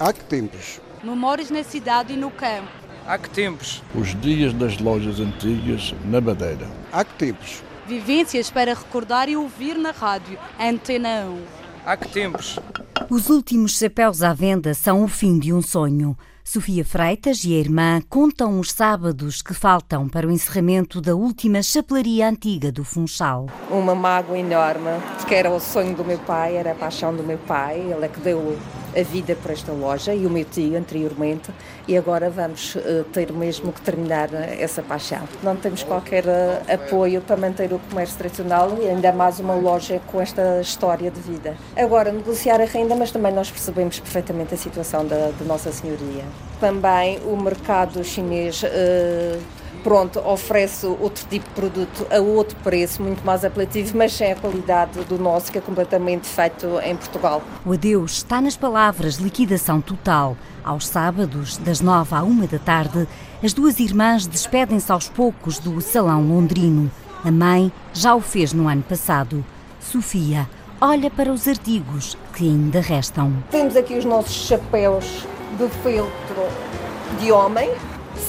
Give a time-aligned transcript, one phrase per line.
[0.00, 0.80] Há que tempos?
[1.04, 2.70] Memórias na cidade e no campo.
[3.06, 3.82] Há que tempos?
[3.94, 6.66] Os dias das lojas antigas na Madeira.
[6.90, 7.62] Há que tempos?
[7.86, 11.42] Vivências para recordar e ouvir na rádio Antena 1.
[11.84, 12.58] Há que tempos?
[13.10, 16.16] Os últimos chapéus à venda são o fim de um sonho.
[16.42, 21.62] Sofia Freitas e a irmã contam os sábados que faltam para o encerramento da última
[21.62, 23.48] chapelaria antiga do Funchal.
[23.70, 27.36] Uma mágoa enorme, porque era o sonho do meu pai, era a paixão do meu
[27.36, 28.58] pai, ele é que deu
[28.96, 31.50] a vida para esta loja e o meu tio anteriormente
[31.86, 35.22] e agora vamos uh, ter mesmo que terminar essa paixão.
[35.42, 40.00] Não temos qualquer uh, apoio para manter o comércio tradicional e ainda mais uma loja
[40.06, 41.56] com esta história de vida.
[41.76, 46.24] Agora, negociar a renda, mas também nós percebemos perfeitamente a situação da, da Nossa Senhoria.
[46.60, 48.62] Também o mercado chinês
[49.82, 54.36] pronto, oferece outro tipo de produto a outro preço, muito mais apelativo, mas sem a
[54.36, 57.42] qualidade do nosso, que é completamente feito em Portugal.
[57.64, 60.36] O adeus está nas palavras liquidação total.
[60.62, 63.08] Aos sábados, das nove à uma da tarde,
[63.42, 66.90] as duas irmãs despedem-se aos poucos do salão londrino.
[67.24, 69.44] A mãe já o fez no ano passado.
[69.80, 70.48] Sofia
[70.80, 73.32] olha para os artigos que ainda restam.
[73.50, 75.26] Temos aqui os nossos chapéus
[75.58, 76.10] de feltro
[77.20, 77.70] de homem,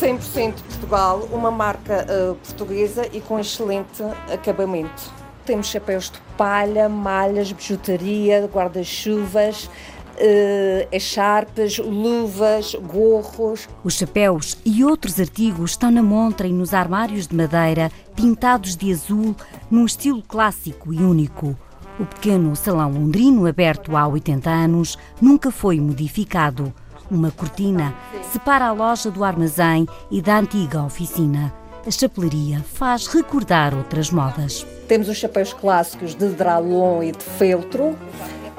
[0.00, 4.00] 100% Portugal, uma marca uh, portuguesa e com excelente
[4.32, 5.12] acabamento.
[5.44, 13.68] Temos chapéus de palha, malhas, bijutaria, guarda-chuvas, uh, echarpes, luvas, gorros.
[13.82, 18.92] Os chapéus e outros artigos estão na montra e nos armários de madeira, pintados de
[18.92, 19.34] azul,
[19.68, 21.56] num estilo clássico e único.
[21.98, 26.72] O pequeno salão londrino, aberto há 80 anos, nunca foi modificado.
[27.10, 27.94] Uma cortina
[28.28, 31.52] separa a loja do armazém e da antiga oficina.
[31.86, 34.66] A chapelaria faz recordar outras modas.
[34.86, 37.96] Temos os chapéus clássicos de dralon e de feltro,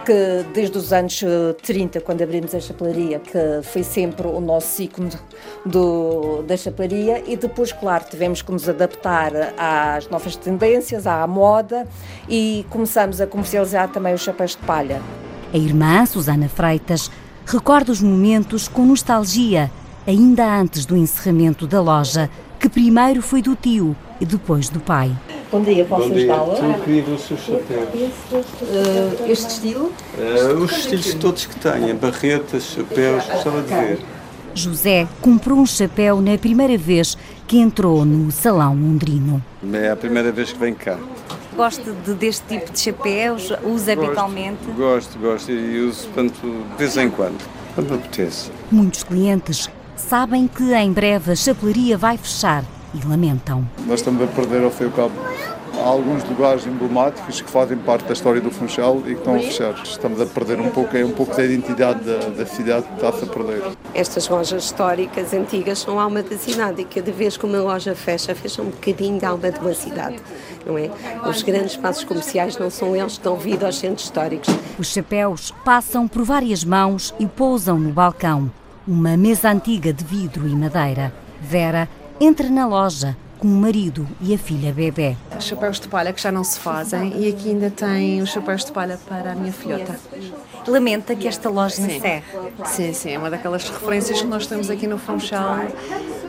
[0.06, 1.22] que desde os anos
[1.62, 5.12] 30, quando abrimos a chapelaria, que foi sempre o nosso ícone
[5.64, 11.88] do, da chapelaria, e depois, claro, tivemos que nos adaptar às novas tendências, à moda,
[12.28, 15.02] e começamos a comercializar também os chapéus de palha.
[15.53, 17.12] A irmã, Susana Freitas,
[17.49, 19.71] recorda os momentos com nostalgia,
[20.05, 22.29] ainda antes do encerramento da loja,
[22.59, 25.11] que primeiro foi do tio e depois do pai.
[25.51, 26.55] Bom dia, posso ajudá-la?
[26.55, 28.11] Tu queria ver os seus chapéus.
[28.31, 29.91] Uh, este estilo?
[30.15, 33.99] Uh, os estilos todos que tenha, barretas, chapéus, gostava de ver.
[34.53, 37.17] José comprou um chapéu na primeira vez
[37.47, 39.43] que entrou no salão londrino.
[39.73, 40.99] É a primeira vez que vem cá.
[41.59, 43.52] Gosta de, deste tipo de chapéus?
[43.66, 44.64] Usa gosto, habitualmente?
[44.78, 47.38] Gosto, gosto e uso portanto, de vez em quando,
[47.75, 48.50] quando me apetece.
[48.72, 53.68] Muitos clientes sabem que em breve a chapelaria vai fechar e lamentam.
[53.86, 55.12] Nós estamos a perder ao fio cabo.
[55.89, 59.73] Alguns lugares emblemáticos que fazem parte da história do Funchal e que estão a fechar.
[59.83, 63.23] Estamos a perder um pouco, é um pouco da identidade da, da cidade que está-se
[63.23, 63.63] a perder.
[63.95, 67.95] Estas lojas históricas, antigas, são a alma da cidade e cada vez que uma loja
[67.95, 70.19] fecha, fecha um bocadinho da alma de uma cidade.
[70.63, 70.91] Não é?
[71.28, 74.53] Os grandes espaços comerciais não são eles que dão vida aos centros históricos.
[74.78, 78.51] Os chapéus passam por várias mãos e pousam no balcão.
[78.88, 81.11] Uma mesa antiga de vidro e madeira.
[81.41, 81.89] Vera
[82.22, 85.16] entra na loja com o marido e a filha bebê.
[85.39, 88.72] Chapéus de palha que já não se fazem e aqui ainda tem os chapéus de
[88.72, 89.97] palha para a minha filhota.
[90.67, 92.23] Lamenta que esta loja encerre.
[92.66, 95.59] Sim, sim, é uma daquelas referências que nós temos aqui no Funchal,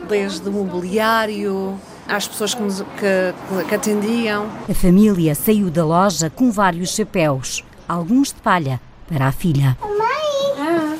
[0.07, 1.77] desde o mobiliário,
[2.07, 4.49] às pessoas que, nos, que, que atendiam.
[4.69, 9.77] A família saiu da loja com vários chapéus, alguns de palha, para a filha.
[10.57, 10.95] Ah.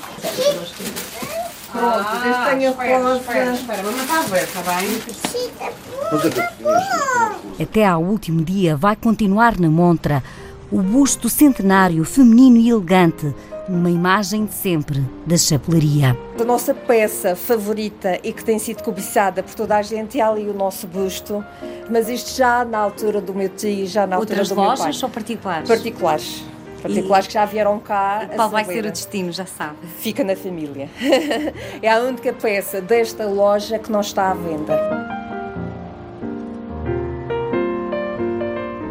[1.71, 5.31] Pronto, desde tenho a espera, espera, espera, mamãe está a ver, está bem?
[7.61, 10.22] Até ao último dia vai continuar na montra
[10.69, 13.33] o busto centenário feminino e elegante,
[13.67, 16.17] uma imagem de sempre da chapelaria.
[16.39, 20.50] A nossa peça favorita e que tem sido cobiçada por toda a gente é ali
[20.50, 21.44] o nosso busto,
[21.89, 24.77] mas isto já na altura do meu tio, já na altura Outras do meu pai.
[24.77, 25.67] lojas ou particulares?
[25.67, 26.44] Particulares.
[26.81, 28.21] Particulares que já vieram cá.
[28.23, 29.77] a Qual vai ser o destino, já sabe?
[30.00, 30.89] Fica na família.
[31.81, 35.20] é a única peça desta loja que não está à venda.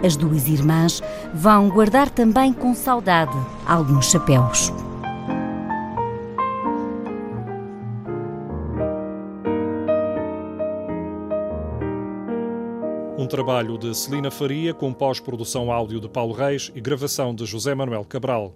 [0.02, 1.02] As duas irmãs
[1.34, 3.36] vão guardar também com saudade
[3.66, 4.72] alguns chapéus.
[13.18, 17.74] Um trabalho de Celina Faria com pós-produção áudio de Paulo Reis e gravação de José
[17.74, 18.54] Manuel Cabral.